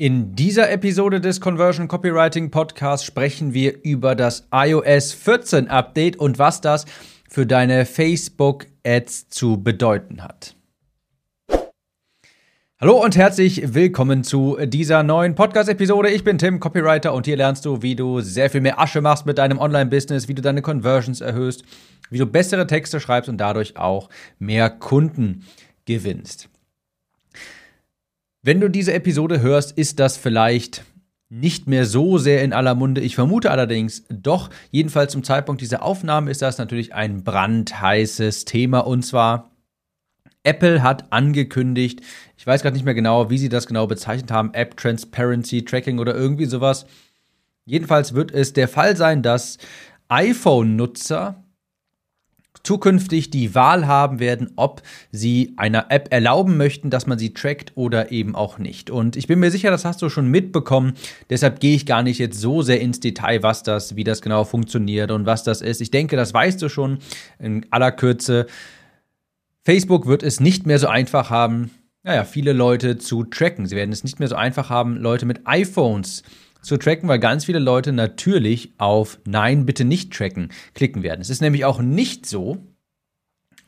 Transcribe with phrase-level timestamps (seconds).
[0.00, 6.38] In dieser Episode des Conversion Copywriting Podcasts sprechen wir über das iOS 14 Update und
[6.38, 6.84] was das
[7.28, 10.54] für deine Facebook Ads zu bedeuten hat.
[12.80, 16.10] Hallo und herzlich willkommen zu dieser neuen Podcast-Episode.
[16.10, 19.26] Ich bin Tim, Copywriter, und hier lernst du, wie du sehr viel mehr Asche machst
[19.26, 21.64] mit deinem Online-Business, wie du deine Conversions erhöhst,
[22.08, 25.44] wie du bessere Texte schreibst und dadurch auch mehr Kunden
[25.86, 26.48] gewinnst.
[28.42, 30.84] Wenn du diese Episode hörst, ist das vielleicht
[31.28, 33.00] nicht mehr so sehr in aller Munde.
[33.00, 38.80] Ich vermute allerdings doch, jedenfalls zum Zeitpunkt dieser Aufnahme ist das natürlich ein brandheißes Thema
[38.80, 39.50] und zwar
[40.44, 42.00] Apple hat angekündigt,
[42.36, 45.98] ich weiß gerade nicht mehr genau, wie sie das genau bezeichnet haben, App Transparency Tracking
[45.98, 46.86] oder irgendwie sowas.
[47.66, 49.58] Jedenfalls wird es der Fall sein, dass
[50.08, 51.44] iPhone-Nutzer
[52.68, 57.72] zukünftig die Wahl haben werden, ob sie einer App erlauben möchten, dass man sie trackt
[57.76, 58.90] oder eben auch nicht.
[58.90, 60.92] Und ich bin mir sicher, das hast du schon mitbekommen.
[61.30, 64.44] Deshalb gehe ich gar nicht jetzt so sehr ins Detail, was das, wie das genau
[64.44, 65.80] funktioniert und was das ist.
[65.80, 66.98] Ich denke, das weißt du schon
[67.38, 68.44] in aller Kürze.
[69.64, 71.70] Facebook wird es nicht mehr so einfach haben,
[72.02, 73.64] naja, viele Leute zu tracken.
[73.64, 76.28] Sie werden es nicht mehr so einfach haben, Leute mit iPhones zu
[76.62, 81.20] zu tracken, weil ganz viele Leute natürlich auf Nein, bitte nicht tracken klicken werden.
[81.20, 82.58] Es ist nämlich auch nicht so,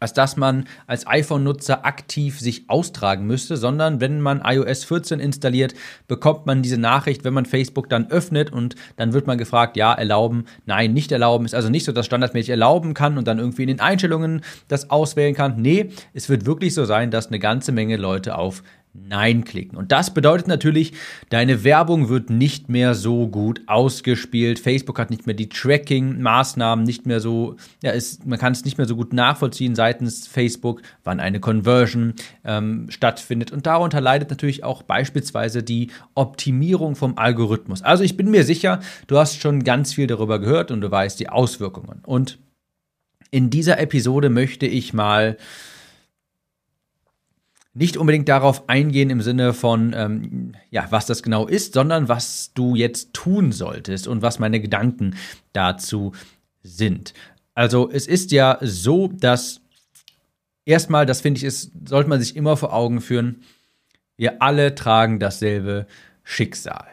[0.01, 5.75] als dass man als iPhone-Nutzer aktiv sich austragen müsste, sondern wenn man iOS 14 installiert,
[6.09, 9.93] bekommt man diese Nachricht, wenn man Facebook dann öffnet und dann wird man gefragt, ja,
[9.93, 11.45] erlauben, nein, nicht erlauben.
[11.45, 14.91] Ist also nicht so, dass standardmäßig erlauben kann und dann irgendwie in den Einstellungen das
[14.91, 15.61] auswählen kann.
[15.61, 19.79] Nee, es wird wirklich so sein, dass eine ganze Menge Leute auf Nein klicken.
[19.79, 20.93] Und das bedeutet natürlich,
[21.29, 24.59] deine Werbung wird nicht mehr so gut ausgespielt.
[24.59, 28.79] Facebook hat nicht mehr die Tracking-Maßnahmen, nicht mehr so, ja, ist, man kann es nicht
[28.79, 33.53] mehr so gut nachvollziehen seitens Facebook, wann eine Conversion ähm, stattfindet.
[33.53, 37.83] Und darunter leidet natürlich auch beispielsweise die Optimierung vom Algorithmus.
[37.83, 41.21] Also ich bin mir sicher, du hast schon ganz viel darüber gehört und du weißt
[41.21, 42.01] die Auswirkungen.
[42.05, 42.39] Und
[43.31, 45.37] in dieser Episode möchte ich mal
[47.73, 52.53] nicht unbedingt darauf eingehen im Sinne von, ähm, ja, was das genau ist, sondern was
[52.55, 55.17] du jetzt tun solltest und was meine Gedanken
[55.53, 56.13] dazu
[56.63, 57.15] sind.
[57.55, 59.61] Also es ist ja so, dass
[60.65, 63.43] erstmal, das finde ich, ist, sollte man sich immer vor Augen führen,
[64.17, 65.87] wir alle tragen dasselbe
[66.25, 66.87] Schicksal.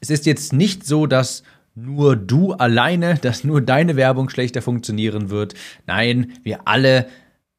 [0.00, 1.42] Es ist jetzt nicht so, dass
[1.74, 5.54] nur du alleine, dass nur deine Werbung schlechter funktionieren wird.
[5.86, 7.06] Nein, wir alle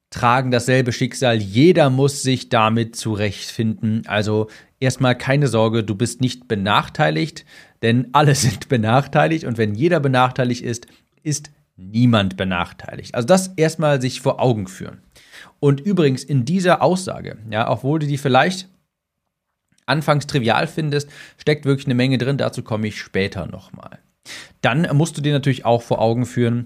[0.09, 1.37] tragen dasselbe Schicksal.
[1.37, 4.03] Jeder muss sich damit zurechtfinden.
[4.07, 4.47] Also
[4.79, 7.45] erstmal keine Sorge, du bist nicht benachteiligt,
[7.81, 10.87] denn alle sind benachteiligt und wenn jeder benachteiligt ist,
[11.23, 13.15] ist niemand benachteiligt.
[13.15, 15.01] Also das erstmal sich vor Augen führen.
[15.59, 18.67] Und übrigens in dieser Aussage, ja, obwohl du die vielleicht
[19.85, 22.37] anfangs trivial findest, steckt wirklich eine Menge drin.
[22.37, 23.99] Dazu komme ich später nochmal.
[24.61, 26.65] Dann musst du dir natürlich auch vor Augen führen,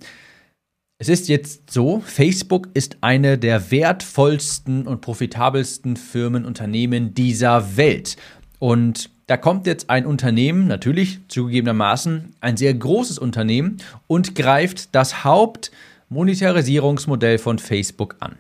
[1.02, 8.18] es ist jetzt so, Facebook ist eine der wertvollsten und profitabelsten Firmen, Unternehmen dieser Welt.
[8.60, 15.24] Und da kommt jetzt ein Unternehmen, natürlich zugegebenermaßen ein sehr großes Unternehmen, und greift das
[15.24, 18.36] Hauptmonetarisierungsmodell von Facebook an.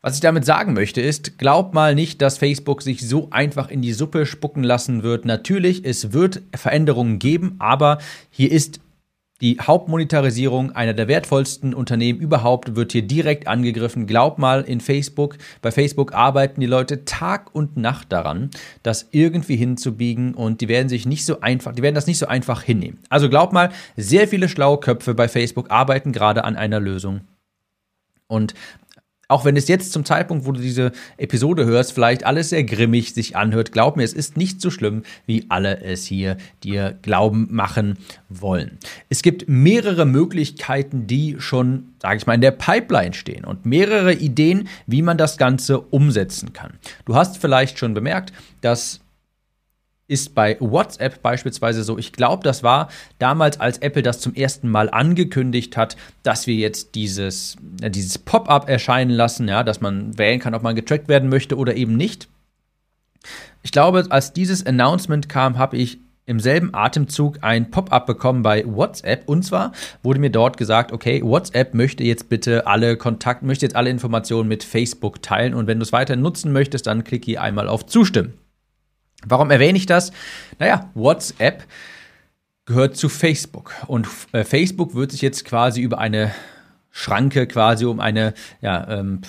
[0.00, 3.82] Was ich damit sagen möchte ist, glaub mal nicht, dass Facebook sich so einfach in
[3.82, 5.24] die Suppe spucken lassen wird.
[5.24, 7.98] Natürlich, es wird Veränderungen geben, aber
[8.30, 8.78] hier ist
[9.40, 14.06] die Hauptmonetarisierung einer der wertvollsten Unternehmen überhaupt wird hier direkt angegriffen.
[14.06, 18.50] Glaub mal, in Facebook, bei Facebook arbeiten die Leute Tag und Nacht daran,
[18.82, 22.26] das irgendwie hinzubiegen und die werden sich nicht so einfach, die werden das nicht so
[22.26, 22.98] einfach hinnehmen.
[23.08, 27.20] Also glaub mal, sehr viele schlaue Köpfe bei Facebook arbeiten gerade an einer Lösung.
[28.26, 28.54] Und
[29.28, 33.12] auch wenn es jetzt zum Zeitpunkt, wo du diese Episode hörst, vielleicht alles sehr grimmig
[33.12, 37.46] sich anhört, glaub mir, es ist nicht so schlimm, wie alle es hier dir glauben
[37.50, 37.98] machen
[38.30, 38.78] wollen.
[39.10, 44.14] Es gibt mehrere Möglichkeiten, die schon, sage ich mal, in der Pipeline stehen und mehrere
[44.14, 46.72] Ideen, wie man das Ganze umsetzen kann.
[47.04, 49.00] Du hast vielleicht schon bemerkt, dass
[50.08, 51.98] ist bei WhatsApp beispielsweise so.
[51.98, 52.88] Ich glaube, das war
[53.18, 58.18] damals, als Apple das zum ersten Mal angekündigt hat, dass wir jetzt dieses, äh, dieses
[58.18, 61.96] Pop-up erscheinen lassen, ja, dass man wählen kann, ob man getrackt werden möchte oder eben
[61.96, 62.28] nicht.
[63.62, 68.64] Ich glaube, als dieses Announcement kam, habe ich im selben Atemzug ein Pop-up bekommen bei
[68.66, 69.28] WhatsApp.
[69.28, 69.72] Und zwar
[70.02, 74.48] wurde mir dort gesagt, okay, WhatsApp möchte jetzt bitte alle Kontakt, möchte jetzt alle Informationen
[74.48, 75.54] mit Facebook teilen.
[75.54, 78.34] Und wenn du es weiter nutzen möchtest, dann klicke hier einmal auf Zustimmen.
[79.26, 80.12] Warum erwähne ich das?
[80.58, 81.64] Naja, WhatsApp
[82.66, 86.32] gehört zu Facebook und äh, Facebook wird sich jetzt quasi über eine
[86.90, 89.22] Schranke, quasi um eine, ja, ähm,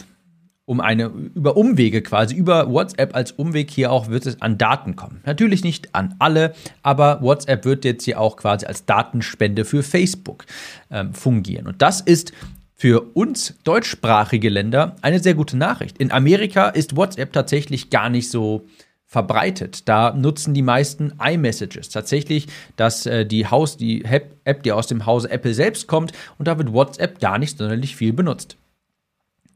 [0.66, 4.96] um eine, über Umwege quasi, über WhatsApp als Umweg hier auch wird es an Daten
[4.96, 5.22] kommen.
[5.26, 6.54] Natürlich nicht an alle,
[6.84, 10.46] aber WhatsApp wird jetzt hier auch quasi als Datenspende für Facebook
[10.92, 11.66] ähm, fungieren.
[11.66, 12.34] Und das ist
[12.76, 15.98] für uns deutschsprachige Länder eine sehr gute Nachricht.
[15.98, 18.68] In Amerika ist WhatsApp tatsächlich gar nicht so
[19.10, 19.90] verbreitet.
[19.90, 21.90] Da nutzen die meisten iMessages.
[21.90, 22.46] Tatsächlich,
[22.76, 26.60] dass äh, die Haus, die App, die aus dem Hause Apple selbst kommt, und da
[26.60, 28.56] wird WhatsApp gar nicht sonderlich viel benutzt.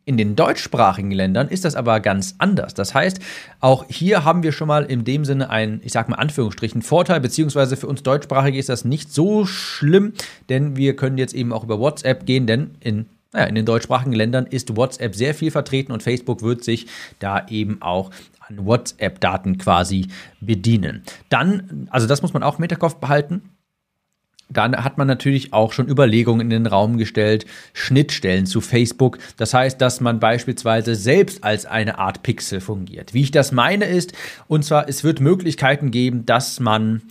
[0.06, 2.74] In den deutschsprachigen Ländern ist das aber ganz anders.
[2.74, 3.20] Das heißt,
[3.60, 7.22] auch hier haben wir schon mal in dem Sinne einen, ich sag mal Anführungsstrichen, Vorteil,
[7.22, 10.14] beziehungsweise für uns Deutschsprachige ist das nicht so schlimm,
[10.50, 14.14] denn wir können jetzt eben auch über WhatsApp gehen, denn in naja, in den deutschsprachigen
[14.14, 16.88] Ländern ist WhatsApp sehr viel vertreten und Facebook wird sich
[17.20, 20.08] da eben auch an WhatsApp-Daten quasi
[20.40, 21.04] bedienen.
[21.30, 23.50] Dann, also das muss man auch im Hinterkopf behalten,
[24.50, 29.18] dann hat man natürlich auch schon Überlegungen in den Raum gestellt, Schnittstellen zu Facebook.
[29.38, 33.14] Das heißt, dass man beispielsweise selbst als eine Art Pixel fungiert.
[33.14, 34.14] Wie ich das meine ist,
[34.48, 37.02] und zwar, es wird Möglichkeiten geben, dass man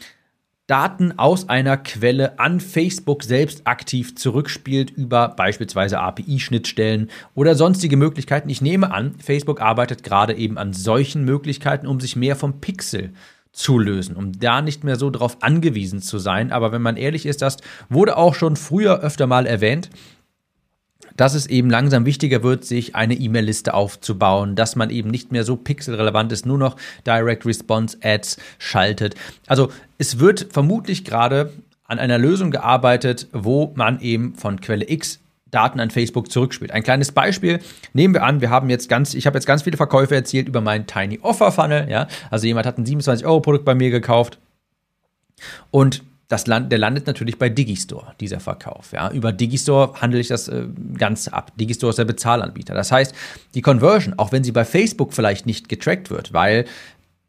[0.73, 8.49] Daten aus einer Quelle an Facebook selbst aktiv zurückspielt über beispielsweise API-Schnittstellen oder sonstige Möglichkeiten.
[8.49, 13.13] Ich nehme an, Facebook arbeitet gerade eben an solchen Möglichkeiten, um sich mehr vom Pixel
[13.53, 16.51] zu lösen, um da nicht mehr so darauf angewiesen zu sein.
[16.51, 17.59] Aber wenn man ehrlich ist, das
[17.91, 19.91] wurde auch schon früher öfter mal erwähnt,
[21.17, 25.45] dass es eben langsam wichtiger wird, sich eine E-Mail-Liste aufzubauen, dass man eben nicht mehr
[25.45, 26.77] so pixelrelevant ist, nur noch
[27.07, 29.15] Direct Response Ads schaltet.
[29.47, 31.53] Also es wird vermutlich gerade
[31.85, 35.21] an einer Lösung gearbeitet, wo man eben von Quelle X
[35.51, 36.73] Daten an Facebook zurückspielt.
[36.73, 37.61] Ein kleines Beispiel
[37.93, 40.63] nehmen wir an, wir haben jetzt ganz, ich habe jetzt ganz viele Verkäufe erzielt über
[40.63, 42.09] meinen Tiny Offer Funnel, ja.
[42.31, 44.39] Also jemand hat ein 27 Euro Produkt bei mir gekauft
[45.71, 48.93] und das Land, der landet natürlich bei Digistore, dieser Verkauf.
[48.93, 49.11] Ja.
[49.11, 50.65] Über Digistore handle ich das äh,
[50.97, 51.53] ganz ab.
[51.59, 52.75] Digistore ist der Bezahlanbieter.
[52.75, 53.15] Das heißt,
[53.55, 56.65] die Conversion, auch wenn sie bei Facebook vielleicht nicht getrackt wird, weil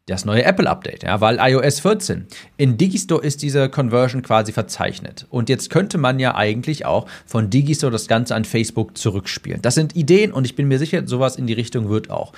[0.06, 2.26] das neue Apple-Update, ja, weil iOS 14.
[2.56, 5.26] In Digistore ist diese Conversion quasi verzeichnet.
[5.30, 9.60] Und jetzt könnte man ja eigentlich auch von Digistore das Ganze an Facebook zurückspielen.
[9.62, 12.32] Das sind Ideen und ich bin mir sicher, sowas in die Richtung wird auch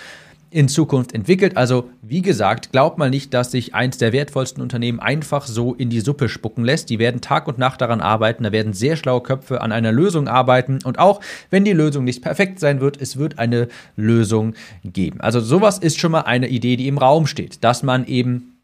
[0.56, 1.58] in Zukunft entwickelt.
[1.58, 5.90] Also, wie gesagt, glaubt mal nicht, dass sich eins der wertvollsten Unternehmen einfach so in
[5.90, 6.88] die Suppe spucken lässt.
[6.88, 10.28] Die werden Tag und Nacht daran arbeiten, da werden sehr schlaue Köpfe an einer Lösung
[10.28, 10.78] arbeiten.
[10.82, 11.20] Und auch
[11.50, 15.20] wenn die Lösung nicht perfekt sein wird, es wird eine Lösung geben.
[15.20, 18.56] Also, sowas ist schon mal eine Idee, die im Raum steht, dass man eben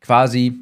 [0.00, 0.54] quasi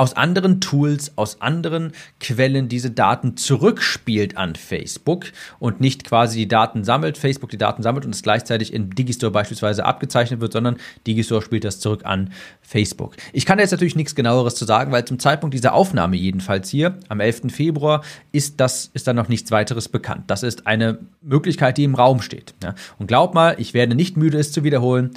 [0.00, 5.26] aus anderen Tools, aus anderen Quellen diese Daten zurückspielt an Facebook
[5.58, 9.30] und nicht quasi die Daten sammelt, Facebook die Daten sammelt und es gleichzeitig in Digistore
[9.30, 12.32] beispielsweise abgezeichnet wird, sondern Digistore spielt das zurück an
[12.62, 13.14] Facebook.
[13.34, 16.98] Ich kann jetzt natürlich nichts genaueres zu sagen, weil zum Zeitpunkt dieser Aufnahme jedenfalls hier,
[17.08, 17.52] am 11.
[17.52, 20.24] Februar, ist das, ist da noch nichts weiteres bekannt.
[20.28, 22.54] Das ist eine Möglichkeit, die im Raum steht.
[22.62, 22.74] Ja.
[22.98, 25.10] Und glaub mal, ich werde nicht müde, es zu wiederholen.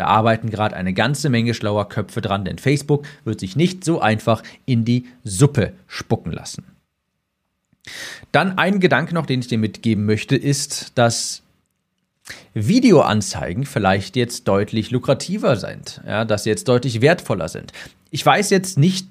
[0.00, 4.00] Da arbeiten gerade eine ganze Menge schlauer Köpfe dran, denn Facebook wird sich nicht so
[4.00, 6.64] einfach in die Suppe spucken lassen.
[8.32, 11.42] Dann ein Gedanke noch, den ich dir mitgeben möchte, ist, dass
[12.54, 17.74] Videoanzeigen vielleicht jetzt deutlich lukrativer sind, ja, dass sie jetzt deutlich wertvoller sind.
[18.10, 19.06] Ich weiß jetzt nicht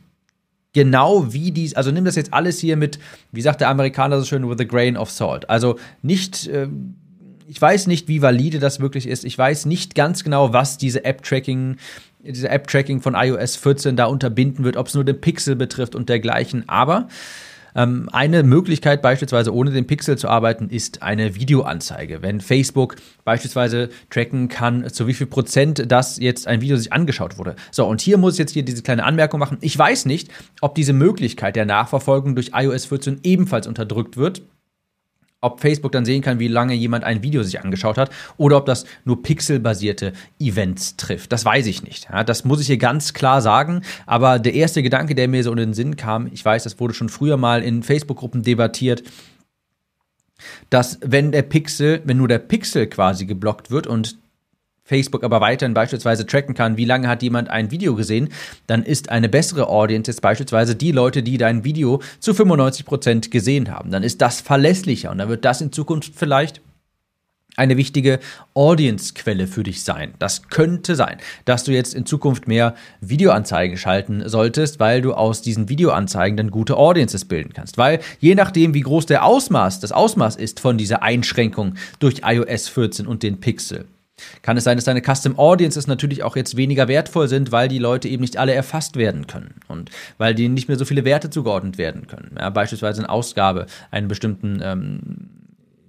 [0.74, 2.98] genau, wie dies, also nimm das jetzt alles hier mit,
[3.32, 5.48] wie sagt der Amerikaner so schön, with a grain of salt.
[5.52, 6.68] Also nicht äh,
[7.50, 9.26] ich weiß nicht, wie valide das wirklich ist.
[9.26, 11.78] Ich weiß nicht ganz genau, was diese App-Tracking,
[12.20, 16.10] diese App-Tracking von iOS 14 da unterbinden wird, ob es nur den Pixel betrifft und
[16.10, 16.70] dergleichen.
[16.70, 17.08] Aber
[17.76, 22.22] ähm, eine Möglichkeit, beispielsweise ohne den Pixel zu arbeiten, ist eine Videoanzeige.
[22.22, 27.40] Wenn Facebook beispielsweise tracken kann, zu wie viel Prozent das jetzt ein Video sich angeschaut
[27.40, 27.56] wurde.
[27.72, 29.58] So, und hier muss ich jetzt hier diese kleine Anmerkung machen.
[29.62, 30.30] Ich weiß nicht,
[30.62, 34.44] ob diese Möglichkeit der Nachverfolgung durch iOS 14 ebenfalls unterdrückt wird
[35.42, 38.66] ob Facebook dann sehen kann, wie lange jemand ein Video sich angeschaut hat oder ob
[38.66, 41.32] das nur pixelbasierte Events trifft.
[41.32, 42.10] Das weiß ich nicht.
[42.12, 43.82] Ja, das muss ich hier ganz klar sagen.
[44.06, 46.94] Aber der erste Gedanke, der mir so in den Sinn kam, ich weiß, das wurde
[46.94, 49.04] schon früher mal in Facebook-Gruppen debattiert,
[50.70, 54.18] dass wenn der Pixel, wenn nur der Pixel quasi geblockt wird und
[54.90, 58.30] Facebook aber weiterhin beispielsweise tracken kann, wie lange hat jemand ein Video gesehen,
[58.68, 63.32] dann ist eine bessere Audience jetzt beispielsweise die Leute, die dein Video zu 95 Prozent
[63.32, 63.92] gesehen haben.
[63.92, 66.62] Dann ist das verlässlicher und dann wird das in Zukunft vielleicht
[67.56, 68.20] eine wichtige
[68.54, 70.14] Audience-Quelle für dich sein.
[70.18, 75.42] Das könnte sein, dass du jetzt in Zukunft mehr Videoanzeigen schalten solltest, weil du aus
[75.42, 77.78] diesen Videoanzeigen dann gute Audiences bilden kannst.
[77.78, 82.70] Weil je nachdem, wie groß der Ausmaß, das Ausmaß ist von dieser Einschränkung durch iOS
[82.70, 83.86] 14 und den Pixel,
[84.42, 87.80] kann es sein, dass deine Custom Audiences natürlich auch jetzt weniger wertvoll sind, weil die
[87.80, 91.30] Leute eben nicht alle erfasst werden können und weil denen nicht mehr so viele Werte
[91.30, 92.36] zugeordnet werden können.
[92.40, 95.30] Ja, beispielsweise eine Ausgabe, einen bestimmten ähm,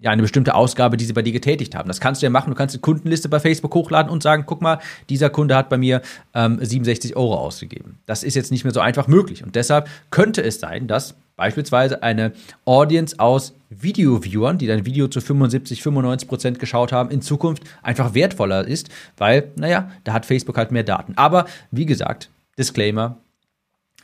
[0.01, 1.87] ja, eine bestimmte Ausgabe, die sie bei dir getätigt haben.
[1.87, 2.51] Das kannst du ja machen.
[2.51, 4.79] Du kannst die Kundenliste bei Facebook hochladen und sagen, guck mal,
[5.11, 6.01] dieser Kunde hat bei mir
[6.35, 7.99] ähm, 67 Euro ausgegeben.
[8.07, 9.45] Das ist jetzt nicht mehr so einfach möglich.
[9.45, 12.33] Und deshalb könnte es sein, dass beispielsweise eine
[12.67, 18.13] Audience aus Video-Viewern, die dein Video zu 75, 95 Prozent geschaut haben, in Zukunft einfach
[18.13, 21.15] wertvoller ist, weil, naja, da hat Facebook halt mehr Daten.
[21.17, 22.29] Aber wie gesagt,
[22.59, 23.17] Disclaimer,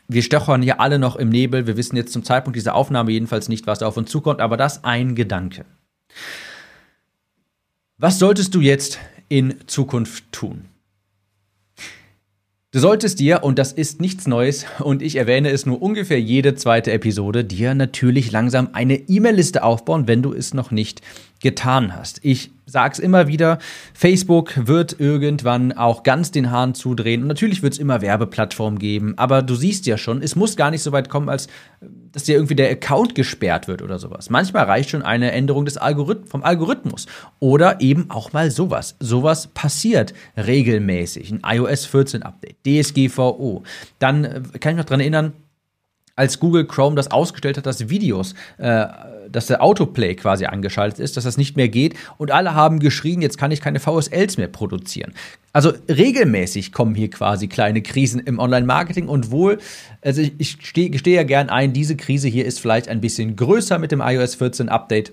[0.08, 1.66] wir stochern hier alle noch im Nebel.
[1.66, 4.56] Wir wissen jetzt zum Zeitpunkt dieser Aufnahme jedenfalls nicht, was da auf uns zukommt, aber
[4.56, 5.66] das ein Gedanke.
[7.98, 10.64] Was solltest du jetzt in Zukunft tun?
[12.76, 16.56] Du solltest dir, und das ist nichts Neues, und ich erwähne es nur ungefähr jede
[16.56, 21.00] zweite Episode, dir natürlich langsam eine E-Mail-Liste aufbauen, wenn du es noch nicht
[21.40, 22.20] getan hast.
[22.22, 23.58] Ich sag's immer wieder,
[23.94, 29.14] Facebook wird irgendwann auch ganz den Hahn zudrehen und natürlich wird es immer Werbeplattformen geben,
[29.16, 31.46] aber du siehst ja schon, es muss gar nicht so weit kommen, als
[32.10, 34.30] dass dir irgendwie der Account gesperrt wird oder sowas.
[34.30, 37.06] Manchmal reicht schon eine Änderung des Algorith vom Algorithmus
[37.38, 38.96] oder eben auch mal sowas.
[39.00, 41.30] Sowas passiert regelmäßig.
[41.30, 43.62] Ein iOS 14 Update, DSGVO.
[43.98, 45.34] Dann äh, kann ich noch dran erinnern,
[46.16, 48.86] als Google Chrome das ausgestellt hat, dass Videos, äh,
[49.30, 53.20] dass der Autoplay quasi angeschaltet ist, dass das nicht mehr geht und alle haben geschrien,
[53.22, 55.12] jetzt kann ich keine VSLs mehr produzieren.
[55.52, 59.58] Also regelmäßig kommen hier quasi kleine Krisen im Online-Marketing und wohl,
[60.02, 63.78] also ich, ich gestehe ja gern ein, diese Krise hier ist vielleicht ein bisschen größer
[63.78, 65.12] mit dem iOS 14 Update.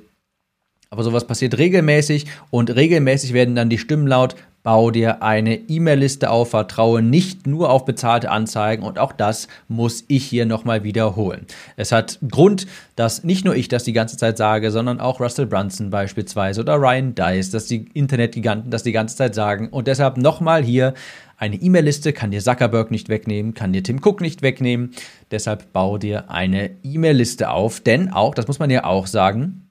[0.89, 6.29] Aber sowas passiert regelmäßig und regelmäßig werden dann die Stimmen laut, Bau dir eine E-Mail-Liste
[6.29, 11.45] auf, vertraue nicht nur auf bezahlte Anzeigen und auch das muss ich hier nochmal wiederholen.
[11.75, 12.65] Es hat Grund,
[12.95, 16.75] dass nicht nur ich das die ganze Zeit sage, sondern auch Russell Brunson beispielsweise oder
[16.77, 20.93] Ryan Dice, dass die Internetgiganten das die ganze Zeit sagen und deshalb nochmal hier
[21.35, 24.91] eine E-Mail-Liste kann dir Zuckerberg nicht wegnehmen, kann dir Tim Cook nicht wegnehmen.
[25.29, 29.62] Deshalb bau dir eine E-Mail-Liste auf, denn auch, das muss man ja auch sagen,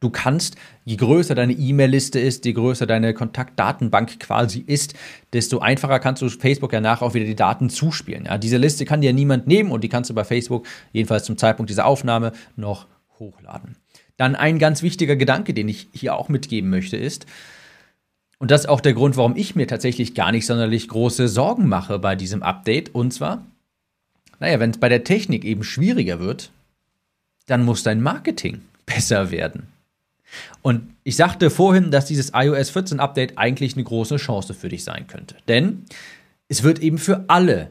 [0.00, 4.94] Du kannst, je größer deine E-Mail-Liste ist, je größer deine Kontaktdatenbank quasi ist,
[5.32, 8.26] desto einfacher kannst du Facebook ja nachher auch wieder die Daten zuspielen.
[8.26, 11.38] Ja, diese Liste kann dir niemand nehmen und die kannst du bei Facebook, jedenfalls zum
[11.38, 12.86] Zeitpunkt dieser Aufnahme, noch
[13.18, 13.76] hochladen.
[14.16, 17.26] Dann ein ganz wichtiger Gedanke, den ich hier auch mitgeben möchte, ist,
[18.38, 21.68] und das ist auch der Grund, warum ich mir tatsächlich gar nicht sonderlich große Sorgen
[21.68, 22.94] mache bei diesem Update.
[22.94, 23.46] Und zwar,
[24.40, 26.50] naja, wenn es bei der Technik eben schwieriger wird,
[27.46, 29.68] dann muss dein Marketing besser werden.
[30.62, 34.84] Und ich sagte vorhin, dass dieses iOS 14 Update eigentlich eine große Chance für dich
[34.84, 35.36] sein könnte.
[35.48, 35.84] Denn
[36.48, 37.70] es wird eben für alle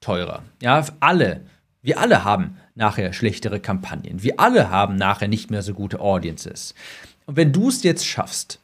[0.00, 0.42] teurer.
[0.62, 1.42] Ja, alle.
[1.82, 4.22] Wir alle haben nachher schlechtere Kampagnen.
[4.22, 6.74] Wir alle haben nachher nicht mehr so gute Audiences.
[7.26, 8.60] Und wenn du es jetzt schaffst,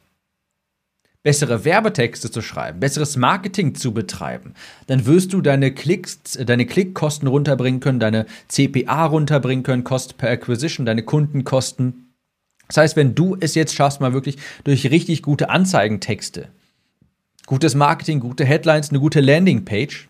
[1.25, 4.53] bessere Werbetexte zu schreiben, besseres Marketing zu betreiben,
[4.85, 10.29] dann wirst du deine Klicks, deine Klickkosten runterbringen können, deine CPA runterbringen können, Cost per
[10.29, 12.04] Acquisition, deine Kundenkosten
[12.67, 16.49] das heißt, wenn du es jetzt schaffst, mal wirklich durch richtig gute Anzeigentexte,
[17.45, 20.07] gutes Marketing, gute Headlines, eine gute Landingpage,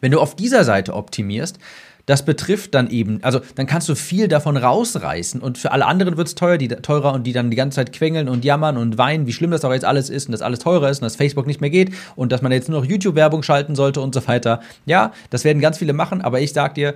[0.00, 1.58] wenn du auf dieser Seite optimierst,
[2.06, 6.16] das betrifft dann eben, also dann kannst du viel davon rausreißen und für alle anderen
[6.16, 8.98] wird es teuer, die, teurer und die dann die ganze Zeit quengeln und jammern und
[8.98, 11.14] weinen, wie schlimm das auch jetzt alles ist und dass alles teurer ist und dass
[11.14, 14.26] Facebook nicht mehr geht und dass man jetzt nur noch YouTube-Werbung schalten sollte und so
[14.26, 14.60] weiter.
[14.86, 16.94] Ja, das werden ganz viele machen, aber ich sag dir,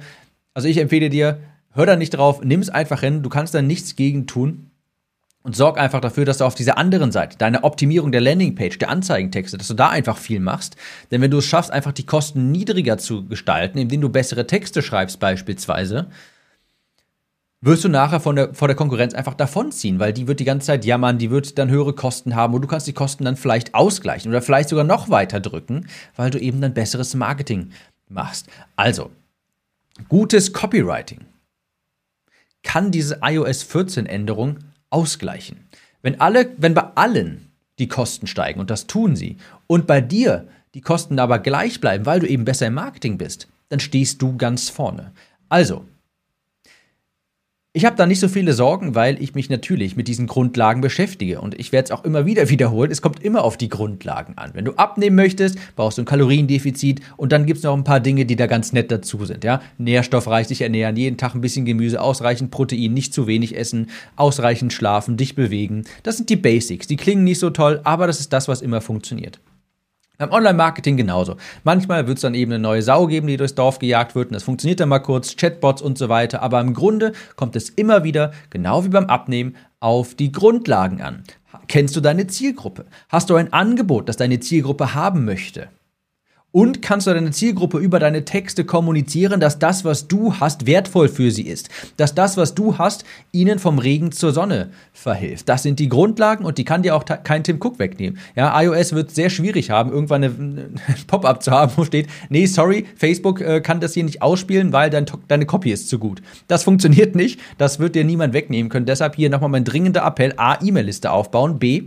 [0.53, 1.39] also ich empfehle dir,
[1.75, 4.71] hör da nicht drauf, nimm es einfach hin, du kannst da nichts gegen tun.
[5.43, 8.89] Und sorg einfach dafür, dass du auf dieser anderen Seite, deine Optimierung der Landingpage, der
[8.89, 10.77] Anzeigentexte, dass du da einfach viel machst.
[11.11, 14.81] Denn wenn du es schaffst, einfach die Kosten niedriger zu gestalten, indem du bessere Texte
[14.81, 16.07] schreibst beispielsweise,
[17.61, 20.69] wirst du nachher von der, vor der Konkurrenz einfach davonziehen, weil die wird die ganze
[20.69, 23.75] Zeit jammern, die wird dann höhere Kosten haben und du kannst die Kosten dann vielleicht
[23.75, 27.71] ausgleichen oder vielleicht sogar noch weiter drücken, weil du eben dann besseres Marketing
[28.09, 28.47] machst.
[28.77, 29.11] Also,
[30.09, 31.21] gutes Copywriting
[32.65, 34.59] kann diese iOS 14 Änderung
[34.91, 35.69] ausgleichen.
[36.03, 39.37] Wenn alle, wenn bei allen die Kosten steigen und das tun sie
[39.69, 43.47] und bei dir die Kosten aber gleich bleiben, weil du eben besser im Marketing bist,
[43.69, 45.13] dann stehst du ganz vorne.
[45.49, 45.85] Also,
[47.77, 51.41] ich habe da nicht so viele Sorgen, weil ich mich natürlich mit diesen Grundlagen beschäftige.
[51.41, 52.93] Und ich werde es auch immer wieder wiederholen.
[52.93, 54.53] Es kommt immer auf die Grundlagen an.
[54.55, 57.99] Wenn du abnehmen möchtest, brauchst du ein Kaloriendefizit und dann gibt es noch ein paar
[57.99, 59.43] Dinge, die da ganz nett dazu sind.
[59.43, 59.61] Ja?
[59.79, 64.73] Nährstoffreich sich ernähren, jeden Tag ein bisschen Gemüse, ausreichend Protein, nicht zu wenig essen, ausreichend
[64.73, 65.83] schlafen, dich bewegen.
[66.05, 66.87] Das sind die Basics.
[66.87, 69.41] Die klingen nicht so toll, aber das ist das, was immer funktioniert.
[70.17, 71.37] Beim Online-Marketing genauso.
[71.65, 74.35] Manchmal wird es dann eben eine neue Sau geben, die durchs Dorf gejagt wird und
[74.35, 76.41] das funktioniert dann mal kurz, Chatbots und so weiter.
[76.41, 81.25] Aber im Grunde kommt es immer wieder, genau wie beim Abnehmen, auf die Grundlagen an.
[81.67, 82.87] Kennst du deine Zielgruppe?
[83.09, 85.69] Hast du ein Angebot, das deine Zielgruppe haben möchte?
[86.55, 91.09] Und kannst du deine Zielgruppe über deine Texte kommunizieren, dass das, was du hast, wertvoll
[91.09, 91.69] für sie ist.
[91.97, 95.49] Dass das, was du hast, ihnen vom Regen zur Sonne verhilft.
[95.49, 98.21] Das sind die Grundlagen und die kann dir auch kein Tim Cook wegnehmen.
[98.37, 102.87] Ja, iOS wird sehr schwierig haben, irgendwann ein Pop-up zu haben, wo steht, nee, sorry,
[102.95, 106.23] Facebook äh, kann das hier nicht ausspielen, weil dein, deine Copy ist zu gut.
[106.47, 107.41] Das funktioniert nicht.
[107.59, 108.87] Das wird dir niemand wegnehmen können.
[108.87, 110.35] Deshalb hier nochmal mein dringender Appell.
[110.37, 111.59] A, E-Mail-Liste aufbauen.
[111.59, 111.83] B,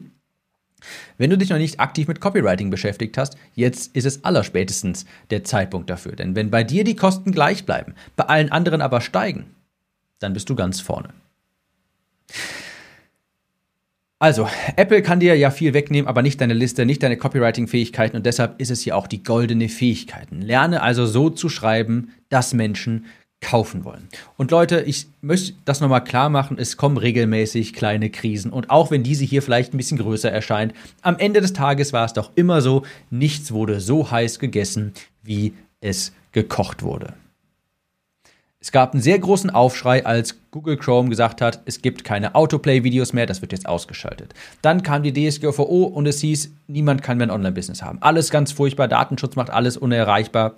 [1.18, 5.44] wenn du dich noch nicht aktiv mit Copywriting beschäftigt hast, jetzt ist es allerspätestens der
[5.44, 6.16] Zeitpunkt dafür.
[6.16, 9.46] Denn wenn bei dir die Kosten gleich bleiben, bei allen anderen aber steigen,
[10.20, 11.10] dann bist du ganz vorne.
[14.20, 18.26] Also, Apple kann dir ja viel wegnehmen, aber nicht deine Liste, nicht deine Copywriting-Fähigkeiten und
[18.26, 20.42] deshalb ist es hier auch die goldene Fähigkeiten.
[20.42, 23.06] Lerne also so zu schreiben, dass Menschen
[23.42, 24.10] kaufen wollen.
[24.36, 28.90] Und Leute, ich möchte das nochmal klar machen, es kommen regelmäßig kleine Krisen und auch
[28.90, 32.32] wenn diese hier vielleicht ein bisschen größer erscheint, am Ende des Tages war es doch
[32.36, 37.14] immer so, nichts wurde so heiß gegessen, wie es gekocht wurde.
[38.60, 43.14] Es gab einen sehr großen Aufschrei, als Google Chrome gesagt hat, es gibt keine Autoplay-Videos
[43.14, 44.34] mehr, das wird jetzt ausgeschaltet.
[44.64, 48.00] Dann kam die DSGVO und es hieß, niemand kann mehr ein Online-Business haben.
[48.02, 50.56] Alles ganz furchtbar, Datenschutz macht alles unerreichbar.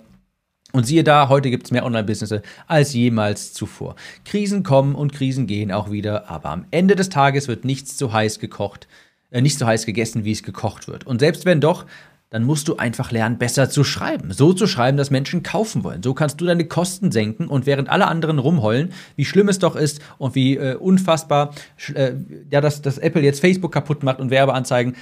[0.72, 3.96] Und siehe da, heute gibt es mehr Online-Business als jemals zuvor.
[4.24, 8.12] Krisen kommen und Krisen gehen auch wieder, aber am Ende des Tages wird nichts so
[8.12, 8.88] heiß gekocht,
[9.30, 11.06] äh, nicht so heiß gegessen, wie es gekocht wird.
[11.06, 11.86] Und selbst wenn doch,
[12.30, 14.32] dann musst du einfach lernen, besser zu schreiben.
[14.32, 16.02] So zu schreiben, dass Menschen kaufen wollen.
[16.04, 19.74] So kannst du deine Kosten senken und während alle anderen rumheulen, wie schlimm es doch
[19.74, 21.52] ist und wie äh, unfassbar,
[21.92, 22.12] äh,
[22.50, 24.94] ja, dass, dass Apple jetzt Facebook kaputt macht und Werbeanzeigen,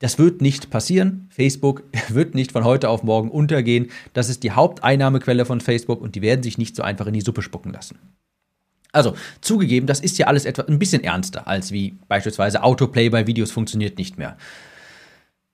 [0.00, 1.28] das wird nicht passieren.
[1.30, 3.90] Facebook wird nicht von heute auf morgen untergehen.
[4.12, 7.20] Das ist die Haupteinnahmequelle von Facebook und die werden sich nicht so einfach in die
[7.20, 7.98] Suppe spucken lassen.
[8.92, 13.28] Also, zugegeben, das ist ja alles etwas ein bisschen ernster, als wie beispielsweise Autoplay bei
[13.28, 14.36] Videos funktioniert nicht mehr.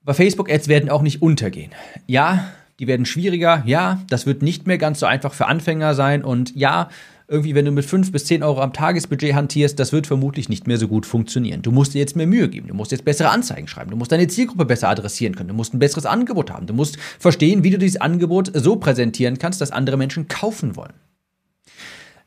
[0.01, 1.71] Aber Facebook-Ads werden auch nicht untergehen.
[2.07, 3.61] Ja, die werden schwieriger.
[3.65, 6.23] Ja, das wird nicht mehr ganz so einfach für Anfänger sein.
[6.23, 6.89] Und ja,
[7.29, 10.65] irgendwie, wenn du mit 5 bis 10 Euro am Tagesbudget hantierst, das wird vermutlich nicht
[10.65, 11.61] mehr so gut funktionieren.
[11.61, 14.13] Du musst dir jetzt mehr Mühe geben, du musst jetzt bessere Anzeigen schreiben, du musst
[14.13, 17.69] deine Zielgruppe besser adressieren können, du musst ein besseres Angebot haben, du musst verstehen, wie
[17.69, 20.93] du dieses Angebot so präsentieren kannst, dass andere Menschen kaufen wollen.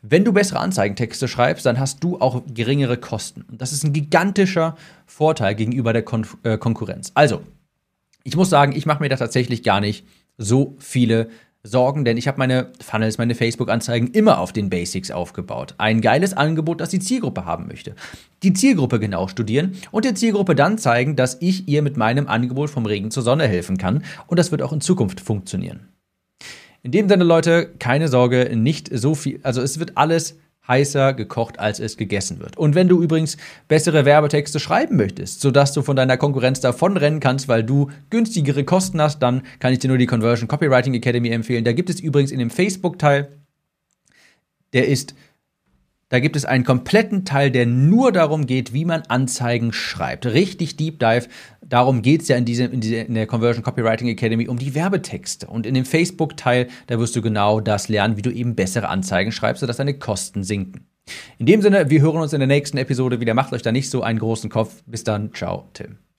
[0.02, 3.42] Wenn du bessere Anzeigentexte schreibst, dann hast du auch geringere Kosten.
[3.50, 7.12] Und das ist ein gigantischer Vorteil gegenüber der Kon äh, Konkurrenz.
[7.14, 7.42] Also,
[8.24, 10.06] ich muss sagen, ich mache mir da tatsächlich gar nicht
[10.38, 11.28] so viele
[11.62, 15.74] sorgen, denn ich habe meine Funnels, meine Facebook-Anzeigen immer auf den Basics aufgebaut.
[15.78, 17.94] Ein geiles Angebot, das die Zielgruppe haben möchte.
[18.42, 22.70] Die Zielgruppe genau studieren und der Zielgruppe dann zeigen, dass ich ihr mit meinem Angebot
[22.70, 25.88] vom Regen zur Sonne helfen kann und das wird auch in Zukunft funktionieren.
[26.82, 30.38] In dem Sinne, Leute, keine Sorge, nicht so viel, also es wird alles
[30.70, 32.56] heißer gekocht, als es gegessen wird.
[32.56, 33.36] Und wenn du übrigens
[33.68, 39.02] bessere Werbetexte schreiben möchtest, sodass du von deiner Konkurrenz davonrennen kannst, weil du günstigere Kosten
[39.02, 41.64] hast, dann kann ich dir nur die Conversion Copywriting Academy empfehlen.
[41.64, 43.28] Da gibt es übrigens in dem Facebook-Teil,
[44.72, 45.14] der ist
[46.10, 50.26] da gibt es einen kompletten Teil, der nur darum geht, wie man Anzeigen schreibt.
[50.26, 51.28] Richtig Deep Dive.
[51.64, 54.74] Darum geht es ja in, diese, in, diese, in der Conversion Copywriting Academy um die
[54.74, 55.46] Werbetexte.
[55.46, 59.30] Und in dem Facebook-Teil, da wirst du genau das lernen, wie du eben bessere Anzeigen
[59.30, 60.86] schreibst, sodass deine Kosten sinken.
[61.38, 63.34] In dem Sinne, wir hören uns in der nächsten Episode wieder.
[63.34, 64.82] Macht euch da nicht so einen großen Kopf.
[64.86, 65.32] Bis dann.
[65.32, 66.09] Ciao, Tim.